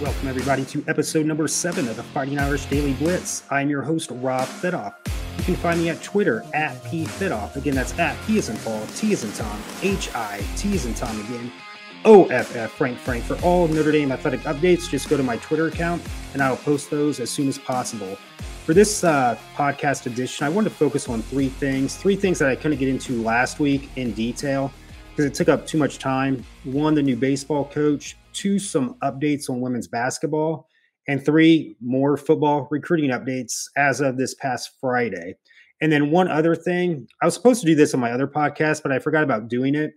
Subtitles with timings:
[0.00, 3.42] Welcome, everybody, to episode number seven of the Fighting Irish Daily Blitz.
[3.50, 4.94] I'm your host, Rob Fidoff.
[5.36, 7.54] You can find me at Twitter at P Fidoff.
[7.56, 10.86] Again, that's at P is in Paul, T is in Tom, H I, T is
[10.86, 11.52] in Tom again,
[12.06, 13.24] O F F, Frank Frank.
[13.24, 16.00] For all Notre Dame athletic updates, just go to my Twitter account
[16.32, 18.16] and I'll post those as soon as possible.
[18.64, 22.48] For this uh, podcast edition, I wanted to focus on three things, three things that
[22.48, 24.72] I couldn't get into last week in detail
[25.10, 26.42] because it took up too much time.
[26.64, 30.68] One, the new baseball coach two, some updates on women's basketball,
[31.08, 35.34] and three, more football recruiting updates as of this past Friday.
[35.80, 38.82] And then one other thing, I was supposed to do this on my other podcast,
[38.82, 39.92] but I forgot about doing it.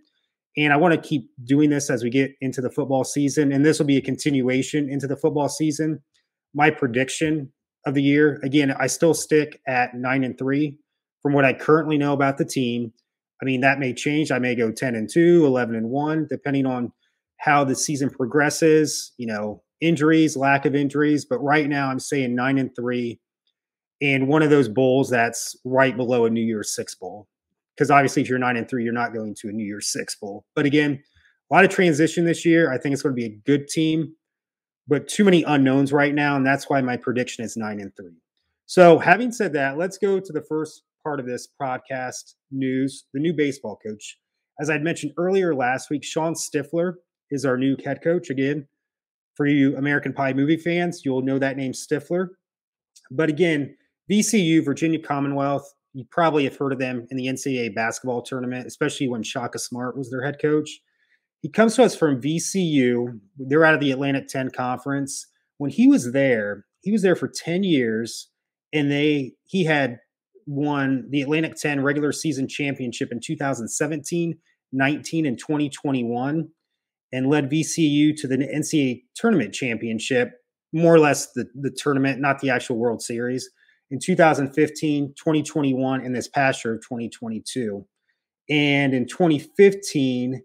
[0.56, 3.52] And I want to keep doing this as we get into the football season.
[3.52, 6.00] And this will be a continuation into the football season.
[6.54, 7.52] My prediction
[7.86, 10.78] of the year, again, I still stick at nine and three
[11.22, 12.92] from what I currently know about the team.
[13.42, 14.30] I mean, that may change.
[14.30, 16.92] I may go 10 and 2, 11 and 1, depending on
[17.44, 21.26] how the season progresses, you know, injuries, lack of injuries.
[21.26, 23.20] But right now, I'm saying nine and three,
[24.00, 27.28] and one of those bowls that's right below a New Year's Six bowl.
[27.76, 30.16] Because obviously, if you're nine and three, you're not going to a New Year's Six
[30.16, 30.46] bowl.
[30.54, 31.02] But again,
[31.50, 32.72] a lot of transition this year.
[32.72, 34.14] I think it's going to be a good team,
[34.88, 38.16] but too many unknowns right now, and that's why my prediction is nine and three.
[38.64, 43.20] So, having said that, let's go to the first part of this podcast news the
[43.20, 44.18] new baseball coach.
[44.58, 47.00] As I'd mentioned earlier last week, Shawn Stiffler
[47.34, 48.30] is our new head coach.
[48.30, 48.66] Again,
[49.34, 52.28] for you American Pie movie fans, you'll know that name Stifler.
[53.10, 53.76] But again,
[54.10, 59.08] VCU, Virginia Commonwealth, you probably have heard of them in the NCAA basketball tournament, especially
[59.08, 60.80] when Shaka Smart was their head coach.
[61.42, 63.20] He comes to us from VCU.
[63.36, 65.26] They're out of the Atlantic 10 conference.
[65.58, 68.30] When he was there, he was there for 10 years
[68.72, 69.98] and they he had
[70.46, 74.36] won the Atlantic 10 regular season championship in 2017,
[74.72, 76.48] 19 and 2021
[77.14, 80.32] and led VCU to the NCAA tournament championship,
[80.72, 83.48] more or less the, the tournament, not the actual World Series,
[83.92, 87.86] in 2015, 2021, and this past year of 2022.
[88.50, 90.42] And in 2015,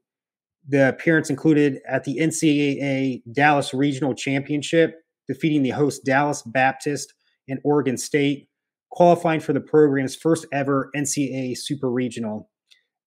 [0.68, 4.94] the appearance included at the NCAA Dallas Regional Championship,
[5.28, 7.16] defeating the host Dallas Baptist
[7.48, 8.48] and Oregon State,
[8.92, 12.48] qualifying for the program's first ever NCAA Super Regional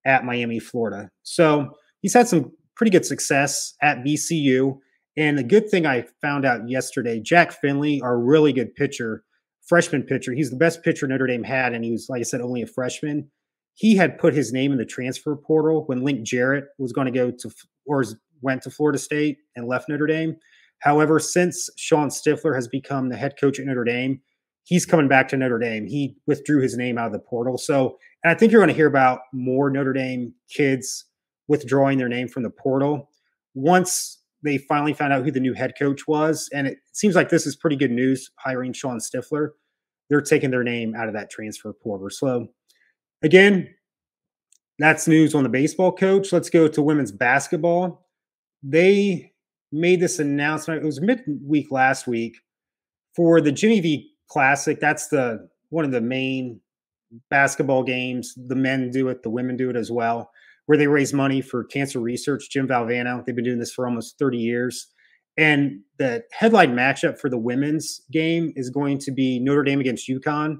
[0.05, 1.11] at Miami, Florida.
[1.23, 4.78] So he's had some pretty good success at VCU.
[5.16, 9.25] And the good thing I found out yesterday, Jack Findlay, our really good pitcher,
[9.66, 12.41] freshman pitcher, he's the best pitcher Notre Dame had, and he was, like I said,
[12.41, 13.31] only a freshman.
[13.75, 17.12] He had put his name in the transfer portal when Link Jarrett was going to
[17.12, 17.50] go to
[17.87, 18.05] or
[18.41, 20.37] went to Florida State and left Notre Dame.
[20.81, 24.21] However, since Shawn Stiffler has become the head coach at Notre Dame,
[24.65, 25.87] he's coming back to Notre Dame.
[25.87, 27.56] He withdrew his name out of the portal.
[27.56, 31.06] So, and I think you're going to hear about more Notre Dame kids
[31.53, 33.11] withdrawing their name from the portal.
[33.53, 37.29] Once they finally found out who the new head coach was, and it seems like
[37.29, 39.53] this is pretty good news hiring Shawn Stiffler,
[40.09, 42.09] they're taking their name out of that transfer portal.
[42.09, 42.49] So,
[43.23, 43.69] again,
[44.79, 46.33] that's news on the baseball coach.
[46.33, 48.07] Let's go to women's basketball.
[48.62, 49.35] They
[49.71, 50.83] made this announcement.
[50.83, 52.35] It was midweek last week
[53.15, 54.81] for the Jimmy V Classic.
[54.81, 56.62] That's the one of the main
[57.29, 58.33] basketball games.
[58.49, 60.31] The men do it, the women do it as well
[60.67, 62.49] where they raise money for cancer research.
[62.50, 64.89] Jim Valvano, they've been doing this for almost 30 years.
[65.37, 70.09] And the headline matchup for the women's game is going to be Notre Dame against
[70.09, 70.59] UConn.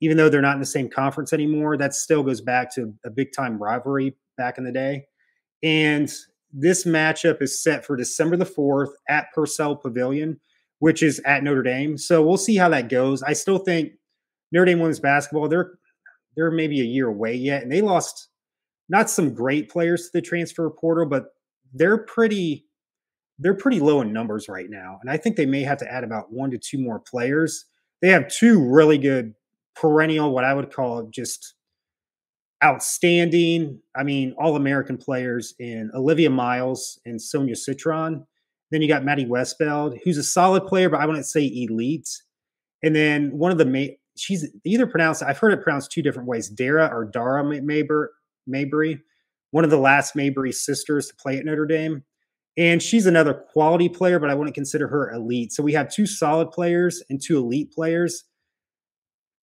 [0.00, 3.10] Even though they're not in the same conference anymore, that still goes back to a
[3.10, 5.06] big time rivalry back in the day.
[5.62, 6.12] And
[6.52, 10.40] this matchup is set for December the 4th at Purcell Pavilion,
[10.78, 11.98] which is at Notre Dame.
[11.98, 13.22] So we'll see how that goes.
[13.22, 13.92] I still think
[14.52, 15.72] Notre Dame women's basketball, they're
[16.36, 17.62] they're maybe a year away yet.
[17.62, 18.27] And they lost
[18.88, 21.26] not some great players to the transfer portal, but
[21.72, 22.64] they're pretty
[23.38, 24.98] they're pretty low in numbers right now.
[25.00, 27.66] And I think they may have to add about one to two more players.
[28.02, 29.34] They have two really good
[29.76, 31.54] perennial, what I would call just
[32.64, 38.26] outstanding, I mean, all American players in Olivia Miles and Sonia Citron.
[38.70, 42.08] Then you got Maddie Westbeld, who's a solid player, but I wouldn't say elite.
[42.82, 46.28] And then one of the main, she's either pronounced, I've heard it pronounced two different
[46.28, 48.08] ways, Dara or Dara Maber,
[48.48, 49.00] Mabrey,
[49.50, 52.04] one of the last Mabrey sisters to play at Notre Dame.
[52.56, 55.52] And she's another quality player, but I wouldn't consider her elite.
[55.52, 58.24] So we have two solid players and two elite players.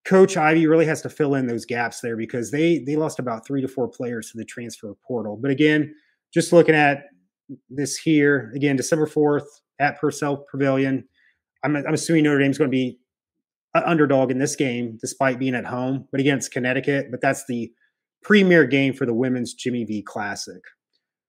[0.04, 3.46] Coach Ivey really has to fill in those gaps there because they they lost about
[3.46, 5.38] three to four players to the transfer portal.
[5.40, 5.94] But again,
[6.32, 7.04] just looking at
[7.70, 11.08] this here again, December fourth at Purcell Pavilion.
[11.64, 12.98] I'm, I'm assuming Notre Dame's going to be
[13.74, 16.06] an underdog in this game, despite being at home.
[16.12, 17.10] But again, it's Connecticut.
[17.10, 17.72] But that's the
[18.22, 20.62] premier game for the women's Jimmy V Classic.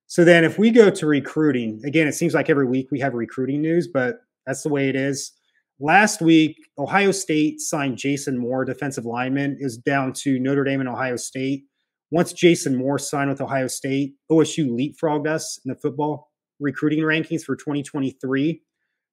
[0.07, 3.13] So then, if we go to recruiting, again, it seems like every week we have
[3.13, 5.33] recruiting news, but That's the way it is.
[5.79, 10.89] Last week, Ohio State signed Jason Moore, defensive lineman, is down to Notre Dame and
[10.89, 11.65] Ohio State.
[12.09, 17.43] Once Jason Moore signed with Ohio State, OSU leapfrogged us in the football recruiting rankings
[17.43, 18.61] for 2023.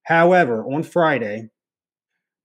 [0.05, 1.49] However, on Friday,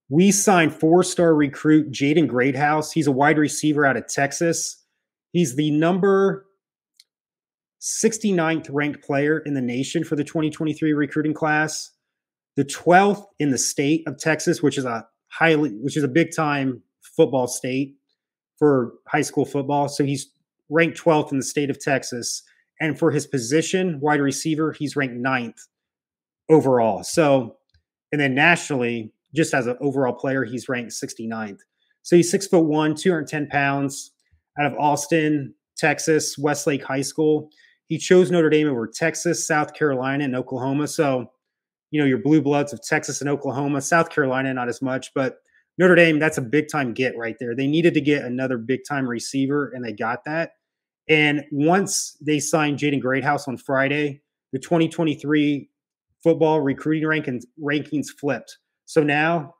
[0.09, 2.91] we signed four star recruit Jaden Greathouse.
[2.91, 4.78] He's a wide receiver out of Texas.
[5.31, 6.45] He's the number
[7.81, 11.91] 69th ranked player in the nation for the 2023 recruiting class,
[12.55, 16.35] the 12th in the state of Texas, which is a highly, which is a big
[16.35, 17.95] time football state
[18.57, 19.87] for high school football.
[19.87, 20.29] So he's
[20.69, 22.43] ranked 12th in the state of Texas.
[22.81, 25.57] And for his position, wide receiver, he's ranked ninth
[26.49, 27.03] overall.
[27.03, 27.57] So,
[28.11, 31.59] and then nationally, just as an overall player, he's ranked 69th.
[32.01, 34.11] So he's six foot one, 210 pounds
[34.59, 37.49] out of Austin, Texas, Westlake High School.
[37.87, 40.87] He chose Notre Dame over Texas, South Carolina, and Oklahoma.
[40.87, 41.31] So,
[41.91, 45.37] you know, your blue bloods of Texas and Oklahoma, South Carolina, not as much, but
[45.79, 47.55] Notre Dame, that's a big time get right there.
[47.55, 50.51] They needed to get another big time receiver, and they got that.
[51.07, 54.21] And once they signed Jaden Greathouse on Friday,
[54.51, 55.69] the 2023
[56.21, 58.57] football recruiting rankings, rankings flipped.
[58.85, 59.55] So now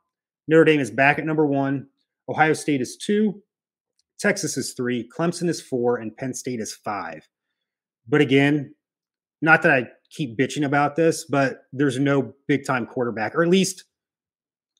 [0.46, 1.86] Notre Dame is back at number one.
[2.28, 3.42] Ohio State is two.
[4.20, 5.08] Texas is three.
[5.16, 5.96] Clemson is four.
[5.96, 7.28] And Penn State is five.
[8.08, 8.74] But again,
[9.42, 13.48] not that I keep bitching about this, but there's no big time quarterback, or at
[13.48, 13.84] least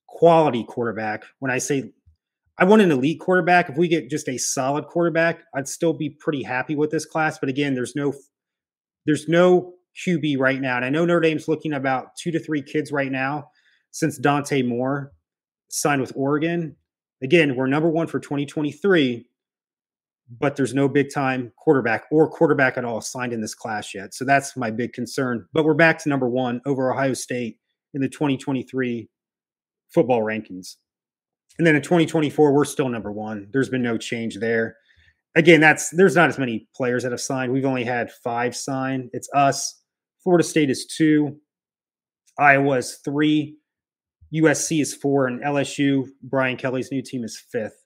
[0.08, 1.24] quality quarterback.
[1.38, 1.92] When I say
[2.58, 6.10] I want an elite quarterback, if we get just a solid quarterback, I'd still be
[6.10, 7.38] pretty happy with this class.
[7.38, 8.12] But again, there's no
[9.06, 9.74] there's no
[10.06, 10.76] QB right now.
[10.76, 13.50] And I know Notre Dame's looking about two to three kids right now
[13.92, 15.12] since Dante Moore
[15.68, 16.76] signed with Oregon.
[17.22, 19.26] Again, we're number one for 2023,
[20.38, 24.14] but there's no big time quarterback or quarterback at all signed in this class yet.
[24.14, 25.46] So that's my big concern.
[25.52, 27.58] But we're back to number one over Ohio State
[27.94, 29.08] in the 2023
[29.92, 30.76] football rankings.
[31.58, 33.48] And then in 2024, we're still number one.
[33.52, 34.76] There's been no change there.
[35.36, 37.52] Again, that's there's not as many players that have signed.
[37.52, 39.10] We've only had five sign.
[39.12, 39.80] It's us.
[40.22, 41.36] Florida State is two.
[42.38, 43.56] Iowa is three.
[44.34, 47.84] USC is four, and LSU, Brian Kelly's new team, is fifth.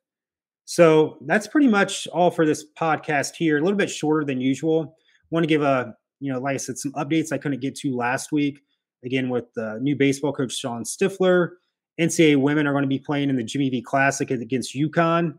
[0.65, 3.59] So that's pretty much all for this podcast here.
[3.59, 4.97] A little bit shorter than usual.
[5.31, 7.95] Want to give a, you know, like I said, some updates I couldn't get to
[7.95, 8.61] last week.
[9.05, 11.59] Again, with the new baseball coach Shawn Stiffler.
[12.01, 15.35] NCAA women are going to be playing in the Jimmy V Classic against UConn.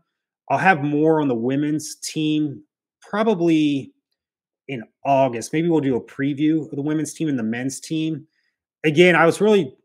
[0.48, 2.62] I'll have more on the women's team
[3.02, 3.92] probably
[4.68, 5.52] in August.
[5.52, 8.26] Maybe we'll do a preview of the women's team and the men's team.
[8.84, 9.76] Again, I was really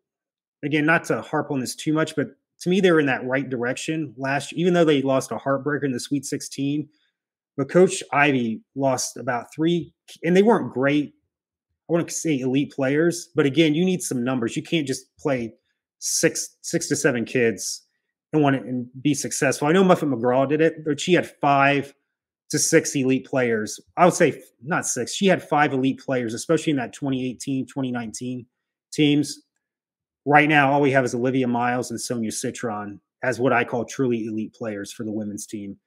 [0.63, 2.27] again, not to harp on this too much, but
[2.61, 5.83] to me, they were in that right direction last even though they lost a heartbreaker
[5.83, 6.87] in the Sweet 16.
[7.57, 9.93] But Coach Ivey lost about three,
[10.23, 11.13] and they weren't great.
[11.89, 14.55] I want to say elite players, but again, you need some numbers.
[14.55, 15.53] You can't just play
[15.99, 17.85] six six to seven kids
[18.31, 19.67] and want to and be successful.
[19.67, 21.93] I know Muffet McGraw did it, but she had five
[22.51, 23.79] to six elite players.
[23.97, 25.13] I would say not six.
[25.13, 28.45] She had five elite players, especially in that 2018, 2019
[28.93, 29.41] teams
[30.25, 33.85] right now, all we have is Olivia Miles and Sonia Citron as what I call
[33.85, 35.77] truly elite players for the women's team.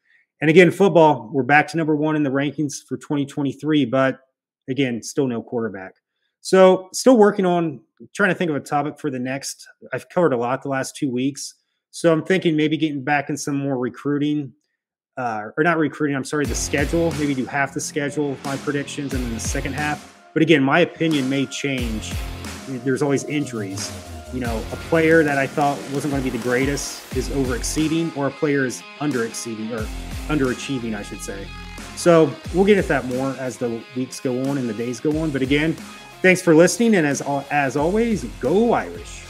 [0.40, 4.18] And again, football, we're back to number one in the rankings for 2023, but
[4.68, 5.94] again, still no quarterback.
[6.40, 7.80] So, still working on
[8.14, 9.66] trying to think of a topic for the next.
[9.92, 11.54] I've covered a lot the last two weeks.
[11.90, 14.52] So, I'm thinking maybe getting back in some more recruiting,
[15.16, 17.12] uh, or not recruiting, I'm sorry, the schedule.
[17.12, 20.14] Maybe do half the schedule, my predictions, and then the second half.
[20.34, 22.12] But again, my opinion may change.
[22.66, 23.90] There's always injuries
[24.34, 27.54] you know, a player that I thought wasn't going to be the greatest is over
[27.54, 29.86] exceeding, or a player is under exceeding or
[30.26, 31.46] underachieving, I should say.
[31.94, 35.16] So we'll get at that more as the weeks go on and the days go
[35.20, 35.30] on.
[35.30, 35.74] But again,
[36.20, 39.23] thanks for listening, and as as always, go Irish.